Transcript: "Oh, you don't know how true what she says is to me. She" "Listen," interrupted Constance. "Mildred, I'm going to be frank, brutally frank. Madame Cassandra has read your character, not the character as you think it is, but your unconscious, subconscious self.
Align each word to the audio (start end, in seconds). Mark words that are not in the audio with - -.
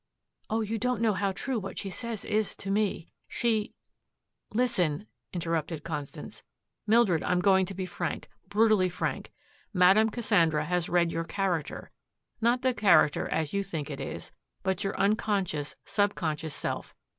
"Oh, 0.49 0.61
you 0.61 0.79
don't 0.79 0.99
know 0.99 1.13
how 1.13 1.31
true 1.31 1.59
what 1.59 1.77
she 1.77 1.91
says 1.91 2.25
is 2.25 2.55
to 2.55 2.71
me. 2.71 3.11
She" 3.27 3.75
"Listen," 4.51 5.05
interrupted 5.31 5.83
Constance. 5.83 6.41
"Mildred, 6.87 7.21
I'm 7.21 7.39
going 7.39 7.67
to 7.67 7.75
be 7.75 7.85
frank, 7.85 8.27
brutally 8.49 8.89
frank. 8.89 9.31
Madame 9.73 10.09
Cassandra 10.09 10.65
has 10.65 10.89
read 10.89 11.11
your 11.11 11.23
character, 11.25 11.91
not 12.41 12.63
the 12.63 12.73
character 12.73 13.29
as 13.29 13.53
you 13.53 13.61
think 13.61 13.91
it 13.91 13.99
is, 13.99 14.31
but 14.63 14.83
your 14.83 14.97
unconscious, 14.99 15.75
subconscious 15.85 16.55
self. 16.55 16.95